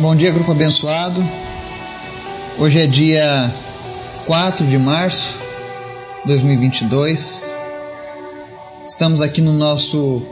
Bom 0.00 0.14
dia, 0.14 0.30
grupo 0.30 0.52
abençoado. 0.52 1.20
Hoje 2.56 2.78
é 2.78 2.86
dia 2.86 3.52
4 4.26 4.64
de 4.64 4.78
março 4.78 5.34
de 6.22 6.28
2022. 6.28 7.52
Estamos 8.88 9.20
aqui 9.20 9.42
no 9.42 9.52
nosso 9.54 10.22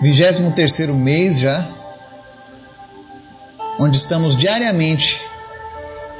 23 0.00 0.90
mês 0.90 1.40
já, 1.40 1.66
onde 3.80 3.96
estamos 3.96 4.36
diariamente 4.36 5.20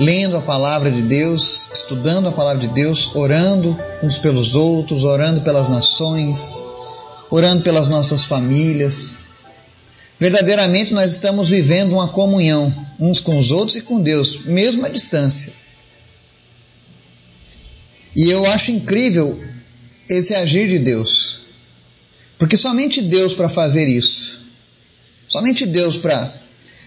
lendo 0.01 0.37
a 0.37 0.43
palavra 0.43 0.91
de 0.91 1.03
Deus, 1.03 1.71
estudando 1.73 2.29
a 2.29 2.33
palavra 2.33 2.61
de 2.61 2.75
Deus, 2.75 3.15
orando 3.15 3.79
uns 4.03 4.19
pelos 4.19 4.57
outros, 4.57 5.05
orando 5.05 5.43
pelas 5.43 5.69
nações, 5.69 6.65
orando 7.31 7.63
pelas 7.63 7.89
nossas 7.89 8.25
famílias, 8.25 9.28
Verdadeiramente 10.19 10.93
nós 10.93 11.13
estamos 11.13 11.49
vivendo 11.49 11.93
uma 11.93 12.09
comunhão 12.09 12.75
uns 12.99 13.21
com 13.21 13.39
os 13.39 13.53
outros 13.53 13.77
e 13.77 13.83
com 13.83 14.03
Deus, 14.03 14.45
mesmo 14.47 14.85
à 14.85 14.89
distância. 14.89 15.53
E 18.17 18.29
eu 18.29 18.45
acho 18.47 18.73
incrível 18.73 19.41
esse 20.09 20.35
agir 20.35 20.69
de 20.69 20.81
Deus. 20.81 21.43
Porque 22.37 22.57
somente 22.57 23.01
Deus 23.01 23.33
para 23.33 23.49
fazer 23.49 23.87
isso. 23.87 24.41
Somente 25.29 25.65
Deus 25.65 25.97
para 25.97 26.35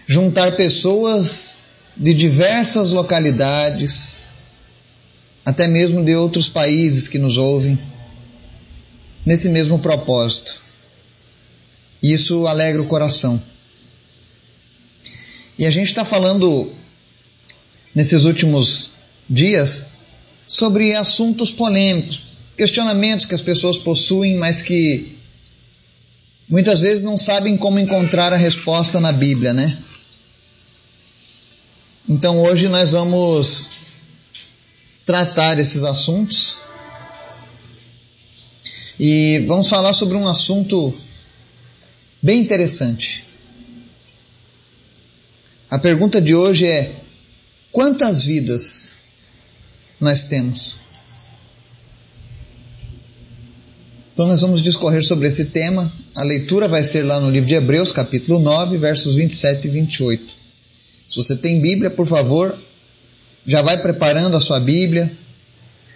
juntar 0.06 0.54
pessoas 0.54 1.60
de 1.96 2.12
diversas 2.12 2.92
localidades, 2.92 4.32
até 5.44 5.66
mesmo 5.66 6.04
de 6.04 6.14
outros 6.14 6.50
países 6.50 7.08
que 7.08 7.18
nos 7.18 7.38
ouvem, 7.38 7.78
nesse 9.24 9.48
mesmo 9.48 9.78
propósito 9.78 10.62
e 12.02 12.12
isso 12.12 12.46
alegra 12.46 12.82
o 12.82 12.86
coração. 12.86 13.40
E 15.58 15.64
a 15.64 15.70
gente 15.70 15.88
está 15.88 16.04
falando 16.04 16.72
nesses 17.94 18.24
últimos 18.24 18.92
dias 19.28 19.90
sobre 20.46 20.94
assuntos 20.96 21.50
polêmicos, 21.50 22.22
questionamentos 22.56 23.26
que 23.26 23.34
as 23.34 23.42
pessoas 23.42 23.78
possuem, 23.78 24.36
mas 24.36 24.62
que 24.62 25.16
muitas 26.48 26.80
vezes 26.80 27.04
não 27.04 27.16
sabem 27.16 27.56
como 27.56 27.78
encontrar 27.78 28.32
a 28.32 28.36
resposta 28.36 29.00
na 29.00 29.12
Bíblia, 29.12 29.52
né? 29.52 29.78
Então 32.08 32.42
hoje 32.42 32.68
nós 32.68 32.92
vamos 32.92 33.68
tratar 35.06 35.58
esses 35.58 35.84
assuntos 35.84 36.56
e 38.98 39.44
vamos 39.46 39.68
falar 39.68 39.92
sobre 39.92 40.16
um 40.16 40.26
assunto 40.26 40.94
bem 42.22 42.40
interessante. 42.40 43.24
A 45.68 45.78
pergunta 45.78 46.20
de 46.20 46.34
hoje 46.34 46.66
é: 46.66 46.94
quantas 47.72 48.24
vidas 48.24 48.96
nós 50.00 50.24
temos? 50.24 50.76
Então 54.12 54.26
nós 54.26 54.42
vamos 54.42 54.60
discorrer 54.60 55.02
sobre 55.02 55.26
esse 55.26 55.46
tema. 55.46 55.90
A 56.14 56.22
leitura 56.22 56.68
vai 56.68 56.84
ser 56.84 57.02
lá 57.02 57.18
no 57.18 57.30
livro 57.30 57.48
de 57.48 57.54
Hebreus, 57.54 57.90
capítulo 57.90 58.38
9, 58.38 58.76
versos 58.76 59.14
27 59.14 59.66
e 59.66 59.70
28. 59.70 60.24
Se 61.08 61.16
você 61.16 61.34
tem 61.36 61.60
Bíblia, 61.60 61.90
por 61.90 62.06
favor, 62.06 62.56
já 63.46 63.62
vai 63.62 63.78
preparando 63.78 64.36
a 64.36 64.40
sua 64.40 64.60
Bíblia. 64.60 65.10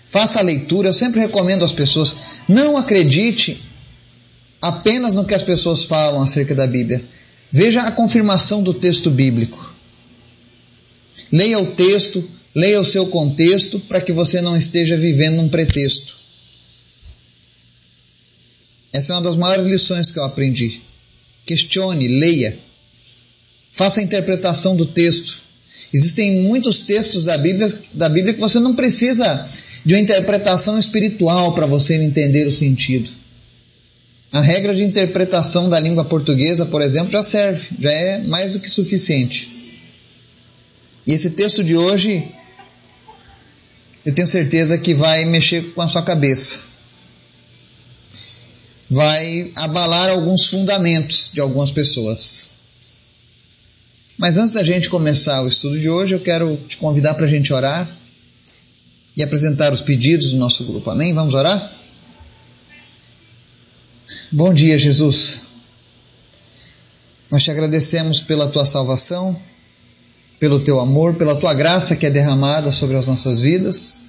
Faça 0.07 0.41
a 0.41 0.43
leitura. 0.43 0.89
Eu 0.89 0.95
sempre 0.95 1.21
recomendo 1.21 1.65
às 1.65 1.73
pessoas: 1.73 2.17
não 2.49 2.77
acredite 2.79 3.63
apenas 4.61 5.15
no 5.15 5.25
que 5.25 5.35
as 5.35 5.43
pessoas 5.43 5.85
falam 5.85 6.23
acerca 6.23 6.55
da 6.55 6.67
Bíblia. 6.67 7.03
Veja 7.51 7.83
a 7.83 7.93
confirmação 7.93 8.63
do 8.63 8.75
texto 8.75 9.11
bíblico. 9.11 9.75
Leia 11.33 11.59
o 11.59 11.73
texto, 11.73 12.29
leia 12.55 12.81
o 12.81 12.85
seu 12.85 13.07
contexto, 13.07 13.79
para 13.81 14.01
que 14.01 14.13
você 14.13 14.41
não 14.41 14.57
esteja 14.57 14.97
vivendo 14.97 15.41
um 15.41 15.49
pretexto. 15.49 16.17
Essa 18.93 19.13
é 19.13 19.17
uma 19.17 19.23
das 19.23 19.37
maiores 19.37 19.67
lições 19.67 20.11
que 20.11 20.19
eu 20.19 20.25
aprendi. 20.25 20.81
Questione, 21.45 22.09
leia. 22.09 22.59
Faça 23.73 24.01
a 24.01 24.03
interpretação 24.03 24.75
do 24.75 24.87
texto. 24.87 25.39
Existem 25.93 26.43
muitos 26.43 26.81
textos 26.81 27.25
da 27.25 27.37
Bíblia, 27.37 27.69
da 27.93 28.09
Bíblia 28.09 28.35
que 28.35 28.41
você 28.41 28.59
não 28.59 28.75
precisa 28.75 29.49
de 29.85 29.95
uma 29.95 30.01
interpretação 30.01 30.79
espiritual 30.79 31.55
para 31.55 31.67
você 31.67 31.95
entender 31.95 32.47
o 32.47 32.53
sentido. 32.53 33.11
A 34.37 34.43
regra 34.43 34.75
de 34.75 34.83
interpretação 34.83 35.71
da 35.71 35.81
língua 35.81 36.05
portuguesa, 36.05 36.67
por 36.67 36.83
exemplo, 36.83 37.11
já 37.11 37.23
serve, 37.23 37.69
já 37.81 37.91
é 37.91 38.19
mais 38.25 38.53
do 38.53 38.61
que 38.61 38.69
suficiente. 38.69 39.49
E 41.07 41.13
esse 41.13 41.31
texto 41.31 41.65
de 41.65 41.75
hoje, 41.75 42.23
eu 44.05 44.15
tenho 44.15 44.27
certeza 44.29 44.77
que 44.77 44.93
vai 44.93 45.25
mexer 45.25 45.73
com 45.73 45.81
a 45.81 45.89
sua 45.89 46.03
cabeça. 46.03 46.59
Vai 48.91 49.53
abalar 49.57 50.11
alguns 50.11 50.45
fundamentos 50.45 51.31
de 51.33 51.41
algumas 51.41 51.71
pessoas. 51.71 52.45
Mas 54.19 54.37
antes 54.37 54.53
da 54.53 54.63
gente 54.63 54.91
começar 54.91 55.41
o 55.41 55.49
estudo 55.49 55.81
de 55.81 55.89
hoje, 55.89 56.15
eu 56.15 56.21
quero 56.21 56.59
te 56.69 56.77
convidar 56.77 57.15
para 57.15 57.25
a 57.25 57.29
gente 57.29 57.55
orar 57.55 57.89
e 59.17 59.23
apresentar 59.23 59.73
os 59.73 59.81
pedidos 59.81 60.33
do 60.33 60.37
nosso 60.37 60.63
grupo. 60.65 60.91
Amém? 60.91 61.15
Vamos 61.15 61.33
orar? 61.33 61.73
Bom 64.31 64.55
dia, 64.55 64.79
Jesus. 64.79 65.47
Nós 67.31 67.43
te 67.43 67.51
agradecemos 67.51 68.21
pela 68.21 68.47
tua 68.49 68.65
salvação, 68.65 69.37
pelo 70.39 70.61
teu 70.61 70.79
amor, 70.79 71.15
pela 71.15 71.35
tua 71.35 71.53
graça 71.53 71.97
que 71.97 72.07
é 72.07 72.11
derramada 72.11 72.71
sobre 72.71 72.97
as 72.97 73.09
nossas 73.09 73.41
vidas. 73.41 74.01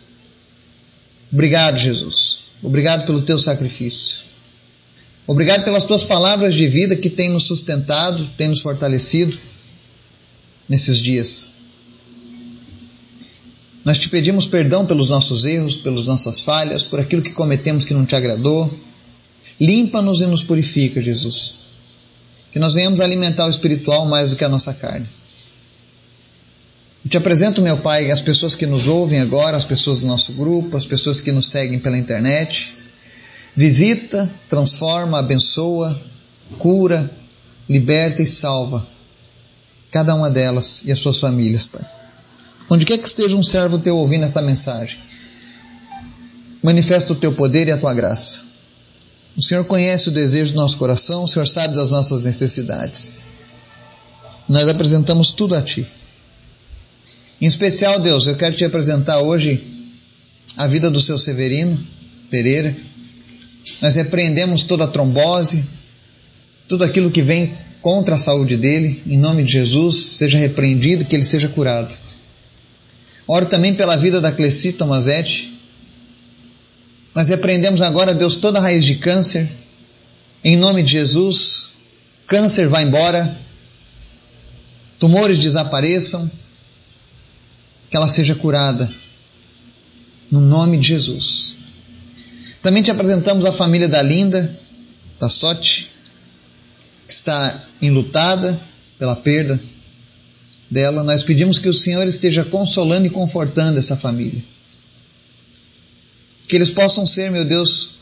Obrigado, 1.32 1.78
Jesus. 1.78 2.42
Obrigado 2.62 3.06
pelo 3.06 3.22
teu 3.22 3.40
sacrifício. 3.40 4.20
Obrigado 5.26 5.64
pelas 5.64 5.84
tuas 5.84 6.04
palavras 6.04 6.54
de 6.54 6.68
vida 6.68 6.96
que 6.96 7.10
têm 7.10 7.30
nos 7.30 7.44
sustentado, 7.44 8.26
têm 8.38 8.50
nos 8.50 8.62
fortalecido 8.62 9.38
nesses 10.70 11.00
dias. 11.00 11.50
Nós 13.84 13.98
te 13.98 14.10
pedimos 14.10 14.46
perdão 14.46 14.86
pelos 14.86 15.10
nossos 15.10 15.44
erros, 15.44 15.76
pelas 15.76 16.06
nossas 16.06 16.42
falhas, 16.42 16.84
por 16.84 17.00
aquilo 17.00 17.22
que 17.22 17.32
cometemos 17.32 17.84
que 17.84 17.94
não 17.94 18.06
te 18.06 18.16
agradou. 18.16 18.72
Limpa-nos 19.60 20.22
e 20.22 20.26
nos 20.26 20.44
purifica, 20.44 21.02
Jesus. 21.02 21.60
Que 22.52 22.60
nós 22.60 22.74
venhamos 22.74 23.02
alimentar 23.02 23.46
o 23.46 23.50
espiritual 23.50 24.08
mais 24.08 24.32
do 24.32 24.36
que 24.36 24.44
a 24.44 24.50
nossa 24.50 24.74
carne. 24.74 25.08
Eu 27.04 27.10
te 27.10 27.18
apresento, 27.18 27.62
meu 27.62 27.78
Pai, 27.78 28.12
as 28.12 28.22
pessoas 28.22 28.56
que 28.56 28.66
nos 28.66 28.88
ouvem 28.88 29.20
agora, 29.20 29.56
as 29.56 29.66
pessoas 29.66 30.00
do 30.00 30.08
nosso 30.08 30.34
grupo, 30.34 30.76
as 30.76 30.86
pessoas 30.86 31.22
que 31.22 31.32
nos 31.32 31.50
seguem 31.50 31.80
pela 31.80 31.98
internet. 31.98 32.74
Visita, 33.56 34.30
transforma, 34.50 35.20
abençoa, 35.20 36.00
cura, 36.58 37.10
liberta 37.68 38.22
e 38.22 38.28
salva 38.28 38.86
cada 39.92 40.14
uma 40.16 40.30
delas 40.30 40.84
e 40.86 40.92
as 40.92 41.00
suas 41.00 41.20
famílias, 41.20 41.68
Pai. 41.68 41.86
Onde 42.70 42.86
quer 42.86 42.98
que 42.98 43.08
esteja 43.08 43.36
um 43.36 43.44
servo 43.44 43.80
teu 43.80 43.96
ouvindo 43.96 44.26
esta 44.26 44.42
mensagem, 44.42 45.00
manifesta 46.62 47.14
o 47.14 47.16
teu 47.16 47.34
poder 47.34 47.68
e 47.68 47.72
a 47.72 47.78
tua 47.78 47.94
graça. 47.94 48.44
O 49.38 49.42
Senhor 49.44 49.64
conhece 49.66 50.10
o 50.10 50.12
desejo 50.12 50.54
do 50.54 50.56
nosso 50.56 50.78
coração, 50.78 51.24
o 51.24 51.28
Senhor 51.28 51.46
sabe 51.46 51.76
das 51.76 51.92
nossas 51.92 52.24
necessidades. 52.24 53.12
Nós 54.50 54.68
apresentamos 54.68 55.32
tudo 55.32 55.54
a 55.54 55.62
Ti. 55.62 55.86
Em 57.40 57.46
especial, 57.46 58.00
Deus, 58.00 58.26
eu 58.26 58.36
quero 58.36 58.56
te 58.56 58.66
apresentar 58.66 59.20
hoje 59.20 59.62
a 60.58 60.66
vida 60.66 60.90
do 60.90 61.00
seu 61.00 61.20
Severino 61.20 61.80
Pereira. 62.32 62.76
Nós 63.80 63.94
repreendemos 63.94 64.64
toda 64.64 64.86
a 64.86 64.88
trombose, 64.88 65.64
tudo 66.68 66.84
aquilo 66.84 67.12
que 67.12 67.22
vem 67.22 67.54
contra 67.80 68.16
a 68.16 68.20
saúde 68.20 68.58
dele, 68.58 69.04
em 69.06 69.20
nome 69.20 69.44
de 69.44 69.52
Jesus, 69.52 69.98
seja 70.18 70.40
repreendido, 70.40 71.06
que 71.06 71.16
ele 71.16 71.24
seja 71.24 71.48
curado. 71.48 71.94
Oro 73.28 73.46
também 73.46 73.76
pela 73.76 73.96
vida 73.96 74.20
da 74.20 74.32
Clecita 74.32 74.80
Tomazetti, 74.80 75.57
nós 77.18 77.30
repreendemos 77.30 77.82
agora, 77.82 78.14
Deus, 78.14 78.36
toda 78.36 78.60
raiz 78.60 78.86
de 78.86 78.94
câncer. 78.94 79.50
Em 80.44 80.56
nome 80.56 80.84
de 80.84 80.92
Jesus, 80.92 81.72
câncer 82.28 82.68
vá 82.68 82.80
embora, 82.80 83.36
tumores 85.00 85.40
desapareçam, 85.40 86.30
que 87.90 87.98
ela 87.98 88.08
seja 88.08 88.36
curada. 88.36 88.88
No 90.30 90.40
nome 90.40 90.78
de 90.78 90.90
Jesus. 90.90 91.56
Também 92.62 92.84
te 92.84 92.92
apresentamos 92.92 93.46
a 93.46 93.52
família 93.52 93.88
da 93.88 94.04
Linda, 94.04 94.56
da 95.20 95.28
Sote, 95.28 95.90
que 97.08 97.14
está 97.14 97.64
enlutada 97.82 98.62
pela 99.00 99.16
perda 99.16 99.60
dela. 100.70 101.04
Nós 101.04 101.24
pedimos 101.24 101.58
que 101.58 101.68
o 101.68 101.74
Senhor 101.74 102.08
esteja 102.08 102.44
consolando 102.44 103.08
e 103.08 103.10
confortando 103.10 103.80
essa 103.80 103.98
família. 103.98 104.57
Que 106.48 106.56
eles 106.56 106.70
possam 106.70 107.06
ser, 107.06 107.30
meu 107.30 107.44
Deus, 107.44 107.98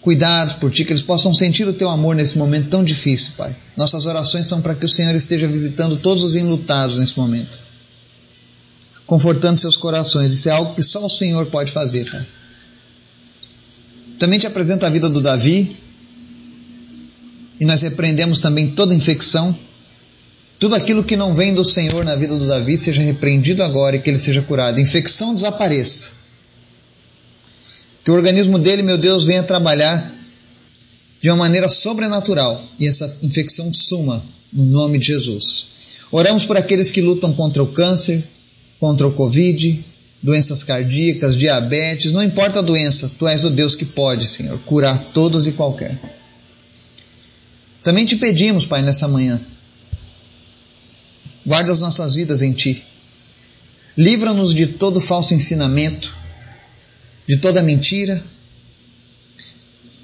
cuidados 0.00 0.54
por 0.54 0.70
ti, 0.70 0.84
que 0.84 0.92
eles 0.92 1.02
possam 1.02 1.34
sentir 1.34 1.66
o 1.68 1.72
teu 1.72 1.88
amor 1.88 2.14
nesse 2.14 2.38
momento 2.38 2.68
tão 2.68 2.82
difícil, 2.82 3.32
Pai. 3.36 3.54
Nossas 3.76 4.06
orações 4.06 4.46
são 4.46 4.60
para 4.60 4.74
que 4.74 4.84
o 4.84 4.88
Senhor 4.88 5.14
esteja 5.14 5.46
visitando 5.46 5.96
todos 5.96 6.24
os 6.24 6.34
enlutados 6.34 6.98
nesse 6.98 7.18
momento, 7.18 7.58
confortando 9.06 9.60
seus 9.60 9.76
corações. 9.76 10.32
Isso 10.32 10.48
é 10.48 10.52
algo 10.52 10.74
que 10.74 10.82
só 10.82 11.04
o 11.04 11.10
Senhor 11.10 11.46
pode 11.46 11.72
fazer, 11.72 12.10
Pai. 12.10 12.26
Também 14.18 14.38
te 14.38 14.46
apresento 14.46 14.84
a 14.84 14.88
vida 14.88 15.08
do 15.08 15.20
Davi, 15.20 15.76
e 17.60 17.64
nós 17.64 17.82
repreendemos 17.82 18.40
também 18.40 18.70
toda 18.70 18.94
infecção. 18.94 19.56
Tudo 20.58 20.74
aquilo 20.74 21.04
que 21.04 21.16
não 21.16 21.34
vem 21.34 21.54
do 21.54 21.64
Senhor 21.64 22.04
na 22.04 22.16
vida 22.16 22.36
do 22.36 22.46
Davi 22.46 22.76
seja 22.76 23.02
repreendido 23.02 23.62
agora 23.62 23.96
e 23.96 24.00
que 24.00 24.10
ele 24.10 24.18
seja 24.18 24.42
curado. 24.42 24.80
Infecção 24.80 25.34
desapareça. 25.34 26.17
Que 28.08 28.12
o 28.12 28.14
organismo 28.14 28.58
dele, 28.58 28.80
meu 28.80 28.96
Deus, 28.96 29.26
venha 29.26 29.42
trabalhar 29.42 30.10
de 31.20 31.28
uma 31.28 31.36
maneira 31.36 31.68
sobrenatural 31.68 32.64
e 32.80 32.88
essa 32.88 33.18
infecção 33.22 33.70
suma 33.70 34.24
no 34.50 34.64
nome 34.64 34.98
de 34.98 35.08
Jesus. 35.08 35.66
Oramos 36.10 36.46
por 36.46 36.56
aqueles 36.56 36.90
que 36.90 37.02
lutam 37.02 37.34
contra 37.34 37.62
o 37.62 37.66
câncer, 37.66 38.24
contra 38.80 39.06
o 39.06 39.12
Covid, 39.12 39.84
doenças 40.22 40.64
cardíacas, 40.64 41.36
diabetes, 41.36 42.14
não 42.14 42.22
importa 42.22 42.60
a 42.60 42.62
doença, 42.62 43.12
tu 43.18 43.28
és 43.28 43.44
o 43.44 43.50
Deus 43.50 43.74
que 43.74 43.84
pode, 43.84 44.26
Senhor, 44.26 44.58
curar 44.60 44.98
todos 45.12 45.46
e 45.46 45.52
qualquer. 45.52 45.94
Também 47.82 48.06
te 48.06 48.16
pedimos, 48.16 48.64
Pai, 48.64 48.80
nessa 48.80 49.06
manhã, 49.06 49.38
guarda 51.44 51.72
as 51.72 51.80
nossas 51.80 52.14
vidas 52.14 52.40
em 52.40 52.54
Ti. 52.54 52.82
Livra-nos 53.94 54.54
de 54.54 54.66
todo 54.66 54.98
falso 54.98 55.34
ensinamento, 55.34 56.16
de 57.28 57.36
toda 57.36 57.62
mentira, 57.62 58.24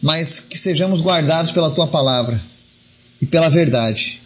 mas 0.02 0.38
que 0.40 0.58
sejamos 0.58 1.00
guardados 1.00 1.50
pela 1.50 1.70
Tua 1.70 1.86
palavra 1.86 2.38
e 3.20 3.24
pela 3.24 3.48
verdade. 3.48 4.20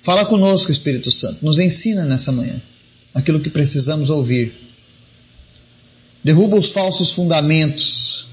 Fala 0.00 0.24
conosco, 0.24 0.70
Espírito 0.70 1.10
Santo, 1.10 1.44
nos 1.44 1.58
ensina 1.58 2.04
nessa 2.04 2.30
manhã 2.30 2.62
aquilo 3.12 3.40
que 3.40 3.50
precisamos 3.50 4.08
ouvir. 4.08 4.54
Derruba 6.22 6.56
os 6.56 6.70
falsos 6.70 7.12
fundamentos 7.12 8.28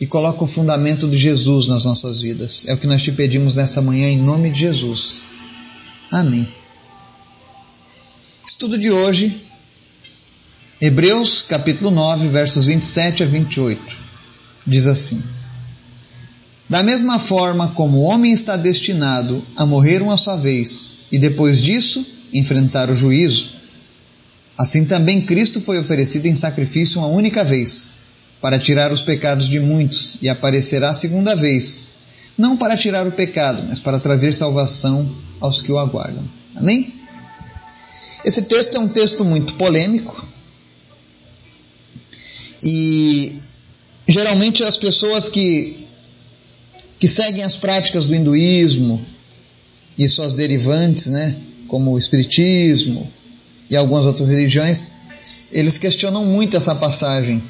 e 0.00 0.06
coloca 0.06 0.42
o 0.42 0.46
fundamento 0.46 1.08
de 1.08 1.16
Jesus 1.16 1.68
nas 1.68 1.84
nossas 1.84 2.20
vidas. 2.20 2.64
É 2.66 2.74
o 2.74 2.78
que 2.78 2.88
nós 2.88 3.02
te 3.02 3.12
pedimos 3.12 3.54
nessa 3.54 3.80
manhã, 3.80 4.08
em 4.08 4.18
nome 4.18 4.50
de 4.50 4.58
Jesus. 4.58 5.22
Amém. 6.10 6.48
Estudo 8.44 8.76
de 8.76 8.90
hoje, 8.90 9.40
Hebreus 10.78 11.40
capítulo 11.40 11.90
9, 11.90 12.28
versos 12.28 12.66
27 12.66 13.22
a 13.22 13.26
28. 13.26 13.80
Diz 14.66 14.86
assim: 14.86 15.22
Da 16.68 16.82
mesma 16.82 17.18
forma 17.18 17.68
como 17.68 17.96
o 17.96 18.02
homem 18.02 18.30
está 18.30 18.58
destinado 18.58 19.42
a 19.56 19.64
morrer 19.64 20.02
uma 20.02 20.18
só 20.18 20.36
vez 20.36 20.98
e 21.10 21.18
depois 21.18 21.62
disso 21.62 22.04
enfrentar 22.30 22.90
o 22.90 22.94
juízo, 22.94 23.52
assim 24.58 24.84
também 24.84 25.22
Cristo 25.22 25.62
foi 25.62 25.78
oferecido 25.78 26.26
em 26.26 26.34
sacrifício 26.34 27.00
uma 27.00 27.08
única 27.08 27.42
vez 27.42 27.92
para 28.42 28.58
tirar 28.58 28.92
os 28.92 29.00
pecados 29.00 29.48
de 29.48 29.58
muitos, 29.58 30.18
e 30.20 30.28
aparecerá 30.28 30.92
segunda 30.92 31.34
vez, 31.34 31.92
não 32.36 32.54
para 32.54 32.76
tirar 32.76 33.06
o 33.06 33.12
pecado, 33.12 33.64
mas 33.66 33.80
para 33.80 33.98
trazer 33.98 34.34
salvação 34.34 35.10
aos 35.40 35.62
que 35.62 35.72
o 35.72 35.78
aguardam. 35.78 36.22
Amém? 36.54 36.92
Esse 38.26 38.42
texto 38.42 38.76
é 38.76 38.78
um 38.78 38.88
texto 38.88 39.24
muito 39.24 39.54
polêmico 39.54 40.35
e 42.66 43.40
geralmente 44.08 44.64
as 44.64 44.76
pessoas 44.76 45.28
que, 45.28 45.86
que 46.98 47.06
seguem 47.06 47.44
as 47.44 47.56
práticas 47.56 48.06
do 48.06 48.14
hinduísmo 48.14 49.00
e 49.96 50.08
suas 50.08 50.34
derivantes, 50.34 51.06
né, 51.06 51.36
como 51.68 51.92
o 51.92 51.98
espiritismo 51.98 53.10
e 53.70 53.76
algumas 53.76 54.04
outras 54.04 54.28
religiões, 54.28 54.88
eles 55.52 55.78
questionam 55.78 56.24
muito 56.24 56.56
essa 56.56 56.74
passagem 56.74 57.40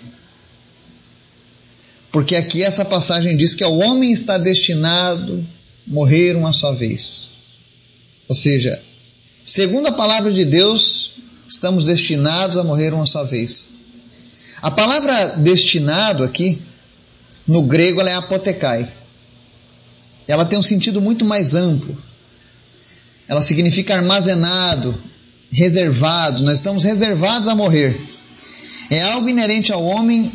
porque 2.16 2.34
aqui 2.34 2.62
essa 2.62 2.82
passagem 2.82 3.36
diz 3.36 3.54
que 3.54 3.62
o 3.62 3.76
homem 3.76 4.10
está 4.10 4.38
destinado 4.38 5.46
a 5.86 5.92
morrer 5.92 6.34
uma 6.34 6.50
só 6.50 6.72
vez. 6.72 7.28
Ou 8.26 8.34
seja, 8.34 8.82
segundo 9.44 9.88
a 9.88 9.92
palavra 9.92 10.32
de 10.32 10.46
Deus, 10.46 11.10
estamos 11.46 11.84
destinados 11.84 12.56
a 12.56 12.64
morrer 12.64 12.94
uma 12.94 13.04
só 13.04 13.22
vez. 13.22 13.69
A 14.62 14.70
palavra 14.70 15.37
destinado 15.38 16.25
aqui, 16.25 16.62
no 17.47 17.62
grego, 17.62 18.00
ela 18.00 18.11
é 18.11 18.14
apotekai. 18.14 18.91
Ela 20.26 20.44
tem 20.44 20.58
um 20.58 20.62
sentido 20.62 21.00
muito 21.00 21.25
mais 21.25 21.55
amplo. 21.55 21.97
Ela 23.29 23.43
significa 23.43 23.94
armazenado, 23.94 24.97
reservado. 25.50 26.43
Nós 26.43 26.55
estamos 26.55 26.85
reservados 26.85 27.49
a 27.49 27.55
morrer. 27.55 28.00
É 28.91 29.03
algo 29.03 29.29
inerente 29.29 29.73
ao 29.73 29.85
homem 29.85 30.32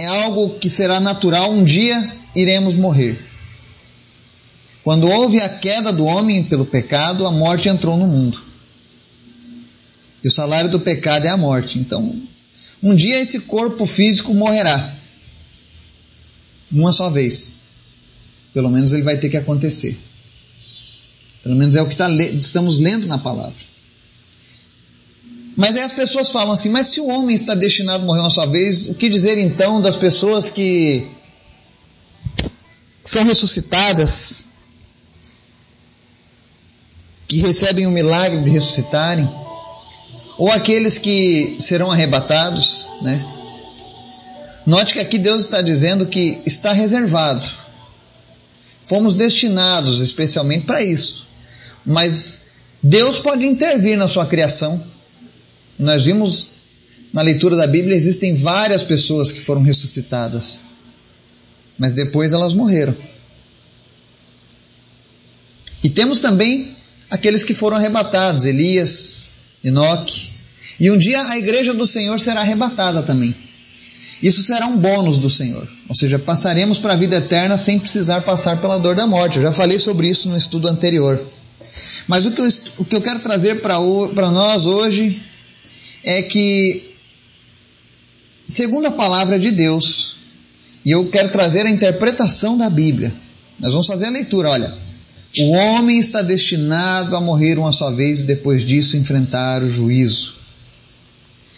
é 0.00 0.06
algo 0.06 0.58
que 0.58 0.70
será 0.70 0.98
natural, 0.98 1.52
um 1.52 1.62
dia 1.62 2.10
iremos 2.34 2.74
morrer. 2.74 3.22
Quando 4.82 5.06
houve 5.06 5.40
a 5.40 5.48
queda 5.48 5.92
do 5.92 6.06
homem 6.06 6.42
pelo 6.42 6.64
pecado, 6.64 7.26
a 7.26 7.30
morte 7.30 7.68
entrou 7.68 7.98
no 7.98 8.06
mundo. 8.06 8.40
E 10.22 10.28
o 10.28 10.30
salário 10.30 10.70
do 10.70 10.80
pecado 10.80 11.26
é 11.26 11.28
a 11.28 11.36
morte. 11.36 11.78
Então, 11.78 12.20
um 12.82 12.94
dia 12.94 13.18
esse 13.18 13.40
corpo 13.40 13.86
físico 13.86 14.34
morrerá. 14.34 14.94
Uma 16.72 16.92
só 16.92 17.10
vez. 17.10 17.58
Pelo 18.52 18.70
menos 18.70 18.92
ele 18.92 19.02
vai 19.02 19.16
ter 19.16 19.28
que 19.28 19.36
acontecer. 19.36 19.98
Pelo 21.42 21.56
menos 21.56 21.74
é 21.74 21.82
o 21.82 21.88
que 21.88 21.96
tá, 21.96 22.10
estamos 22.10 22.78
lendo 22.78 23.06
na 23.06 23.18
palavra. 23.18 23.70
Mas 25.56 25.76
aí 25.76 25.82
as 25.82 25.92
pessoas 25.92 26.30
falam 26.30 26.52
assim: 26.52 26.68
mas 26.68 26.88
se 26.88 27.00
o 27.00 27.06
homem 27.06 27.34
está 27.34 27.54
destinado 27.54 28.02
a 28.02 28.06
morrer 28.06 28.20
uma 28.20 28.30
só 28.30 28.46
vez, 28.46 28.86
o 28.86 28.94
que 28.94 29.08
dizer 29.08 29.38
então 29.38 29.80
das 29.80 29.96
pessoas 29.96 30.50
que 30.50 31.06
são 33.02 33.24
ressuscitadas, 33.24 34.50
que 37.26 37.38
recebem 37.38 37.86
o 37.86 37.90
milagre 37.90 38.42
de 38.42 38.50
ressuscitarem, 38.50 39.28
ou 40.40 40.50
aqueles 40.50 40.98
que 40.98 41.56
serão 41.60 41.90
arrebatados, 41.90 42.88
né? 43.02 43.24
Note 44.66 44.94
que 44.94 45.00
aqui 45.00 45.18
Deus 45.18 45.44
está 45.44 45.60
dizendo 45.62 46.06
que 46.06 46.40
está 46.44 46.72
reservado. 46.72 47.46
Fomos 48.82 49.14
destinados 49.14 50.00
especialmente 50.00 50.64
para 50.64 50.82
isso. 50.82 51.28
Mas 51.84 52.46
Deus 52.82 53.18
pode 53.18 53.46
intervir 53.46 53.96
na 53.96 54.08
sua 54.08 54.26
criação 54.26 54.82
nós 55.80 56.04
vimos 56.04 56.48
na 57.10 57.22
leitura 57.22 57.56
da 57.56 57.66
Bíblia 57.66 57.96
existem 57.96 58.36
várias 58.36 58.84
pessoas 58.84 59.32
que 59.32 59.40
foram 59.40 59.62
ressuscitadas, 59.62 60.60
mas 61.78 61.94
depois 61.94 62.34
elas 62.34 62.52
morreram. 62.52 62.94
E 65.82 65.88
temos 65.88 66.20
também 66.20 66.76
aqueles 67.10 67.42
que 67.42 67.54
foram 67.54 67.78
arrebatados, 67.78 68.44
Elias, 68.44 69.30
Enoque. 69.64 70.30
E 70.78 70.90
um 70.90 70.96
dia 70.96 71.22
a 71.26 71.38
igreja 71.38 71.74
do 71.74 71.86
Senhor 71.86 72.18
será 72.18 72.40
arrebatada 72.40 73.02
também. 73.02 73.34
Isso 74.22 74.42
será 74.42 74.66
um 74.66 74.76
bônus 74.76 75.18
do 75.18 75.30
Senhor, 75.30 75.66
ou 75.88 75.94
seja, 75.94 76.18
passaremos 76.18 76.78
para 76.78 76.92
a 76.92 76.96
vida 76.96 77.16
eterna 77.16 77.56
sem 77.56 77.78
precisar 77.78 78.20
passar 78.20 78.60
pela 78.60 78.78
dor 78.78 78.94
da 78.94 79.06
morte. 79.06 79.36
Eu 79.36 79.42
já 79.42 79.52
falei 79.52 79.78
sobre 79.78 80.08
isso 80.08 80.28
no 80.28 80.36
estudo 80.36 80.68
anterior. 80.68 81.20
Mas 82.06 82.26
o 82.26 82.32
que 82.32 82.40
eu, 82.40 82.48
o 82.78 82.84
que 82.84 82.96
eu 82.96 83.00
quero 83.00 83.20
trazer 83.20 83.60
para 83.60 84.30
nós 84.30 84.66
hoje 84.66 85.22
é 86.04 86.22
que, 86.22 86.94
segundo 88.46 88.86
a 88.86 88.90
palavra 88.90 89.38
de 89.38 89.50
Deus, 89.50 90.16
e 90.84 90.90
eu 90.90 91.08
quero 91.08 91.30
trazer 91.30 91.64
a 91.66 91.70
interpretação 91.70 92.58
da 92.58 92.68
Bíblia, 92.68 93.12
nós 93.58 93.72
vamos 93.72 93.86
fazer 93.86 94.06
a 94.06 94.10
leitura, 94.10 94.50
olha. 94.50 94.89
O 95.38 95.50
homem 95.50 95.98
está 95.98 96.22
destinado 96.22 97.14
a 97.16 97.20
morrer 97.20 97.58
uma 97.58 97.72
só 97.72 97.90
vez 97.90 98.20
e 98.20 98.24
depois 98.24 98.64
disso 98.64 98.96
enfrentar 98.96 99.62
o 99.62 99.68
juízo. 99.68 100.34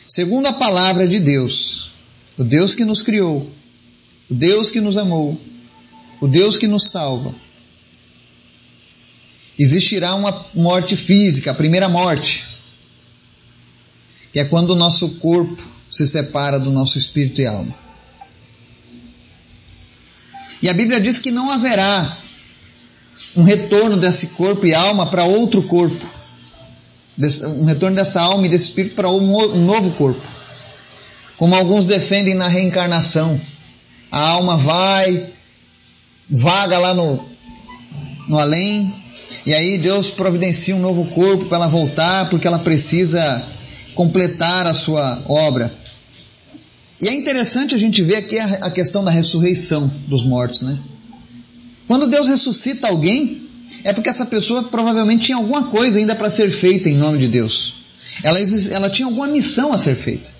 Segundo 0.07 0.47
a 0.47 0.53
palavra 0.53 1.09
de 1.09 1.19
Deus, 1.19 1.93
o 2.37 2.45
Deus 2.45 2.75
que 2.75 2.85
nos 2.85 3.01
criou, 3.01 3.51
o 4.31 4.35
Deus 4.35 4.71
que 4.71 4.81
nos 4.81 4.97
amou, 4.97 5.41
o 6.21 6.29
Deus 6.29 6.59
que 6.59 6.67
nos 6.67 6.89
salva, 6.89 7.35
existirá 9.59 10.15
uma 10.15 10.45
morte 10.55 10.97
física, 10.97 11.51
a 11.51 11.55
primeira 11.55 11.89
morte 11.89 12.53
que 14.33 14.41
é 14.41 14.45
quando 14.45 14.71
o 14.71 14.77
nosso 14.77 15.17
corpo 15.17 15.63
se 15.91 16.07
separa 16.07 16.59
do 16.59 16.71
nosso 16.71 16.97
espírito 16.97 17.43
e 17.43 17.47
alma. 17.47 17.75
E 20.63 20.69
a 20.71 20.75
Bíblia 20.75 21.01
diz 21.01 21.19
que 21.19 21.31
não 21.31 21.51
haverá 21.51 22.19
um 23.37 23.43
retorno 23.43 23.97
desse 23.97 24.29
corpo 24.29 24.67
e 24.67 24.75
alma 24.75 25.07
para 25.07 25.25
outro 25.25 25.63
corpo, 25.63 26.07
um 27.59 27.65
retorno 27.65 27.97
dessa 27.97 28.21
alma 28.21 28.47
e 28.47 28.51
desse 28.51 28.67
espírito 28.67 28.95
para 28.95 29.11
um 29.11 29.65
novo 29.65 29.91
corpo. 29.93 30.27
Como 31.37 31.55
alguns 31.55 31.87
defendem 31.87 32.35
na 32.35 32.49
reencarnação, 32.49 33.41
a 34.11 34.21
alma 34.21 34.57
vai, 34.57 35.31
vaga 36.29 36.79
lá 36.79 36.95
no, 36.95 37.25
no 38.29 38.39
além, 38.39 38.95
e 39.47 39.55
aí 39.55 39.79
Deus 39.79 40.11
providencia 40.11 40.77
um 40.77 40.81
novo 40.81 41.07
corpo 41.07 41.47
para 41.47 41.59
ela 41.59 41.69
voltar, 41.69 42.29
porque 42.29 42.47
ela 42.47 42.59
precisa 42.59 43.43
completar 43.95 44.67
a 44.67 44.75
sua 44.75 45.23
obra. 45.27 45.73
E 47.01 47.09
é 47.09 47.15
interessante 47.15 47.75
a 47.75 47.79
gente 47.79 48.03
ver 48.03 48.17
aqui 48.17 48.39
a 48.39 48.71
questão 48.71 49.03
da 49.03 49.11
ressurreição 49.11 49.91
dos 50.07 50.23
mortos, 50.23 50.63
né? 50.63 50.79
Quando 51.93 52.07
Deus 52.07 52.27
ressuscita 52.27 52.89
alguém, 52.89 53.43
é 53.85 53.93
porque 53.93 54.09
essa 54.09 54.25
pessoa 54.25 54.63
provavelmente 54.63 55.27
tinha 55.27 55.37
alguma 55.37 55.65
coisa 55.65 55.99
ainda 55.99 56.15
para 56.15 56.31
ser 56.31 56.51
feita 56.51 56.89
em 56.89 56.97
nome 56.97 57.19
de 57.19 57.29
Deus. 57.29 57.75
Ela, 58.23 58.39
ela 58.71 58.89
tinha 58.89 59.05
alguma 59.05 59.27
missão 59.27 59.75
a 59.75 59.79
ser 59.79 59.95
feita. 59.95 60.31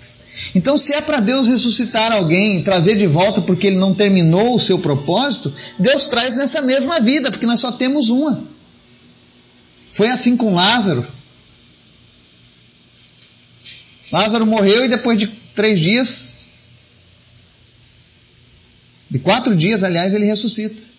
Então, 0.55 0.75
se 0.79 0.95
é 0.95 0.99
para 0.99 1.19
Deus 1.19 1.47
ressuscitar 1.47 2.11
alguém, 2.11 2.63
trazer 2.63 2.95
de 2.95 3.05
volta 3.05 3.39
porque 3.39 3.67
ele 3.67 3.75
não 3.75 3.93
terminou 3.93 4.55
o 4.55 4.59
seu 4.59 4.79
propósito, 4.79 5.53
Deus 5.77 6.07
traz 6.07 6.35
nessa 6.35 6.59
mesma 6.59 6.99
vida, 6.99 7.29
porque 7.29 7.45
nós 7.45 7.59
só 7.59 7.71
temos 7.71 8.09
uma. 8.09 8.43
Foi 9.91 10.07
assim 10.07 10.35
com 10.35 10.55
Lázaro. 10.55 11.05
Lázaro 14.11 14.47
morreu 14.47 14.85
e 14.85 14.87
depois 14.87 15.19
de 15.19 15.27
três 15.27 15.79
dias, 15.79 16.47
de 19.07 19.19
quatro 19.19 19.55
dias, 19.55 19.83
aliás, 19.83 20.15
ele 20.15 20.25
ressuscita. 20.25 20.92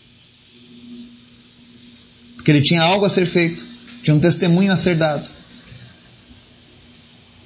Porque 2.45 2.51
ele 2.51 2.61
tinha 2.61 2.83
algo 2.83 3.07
a 3.07 3.09
ser 3.09 3.25
feito, 3.25 3.65
tinha 4.03 4.15
um 4.15 4.21
testemunho 4.21 4.71
a 4.71 4.77
ser 4.77 4.97
dado. 4.97 5.25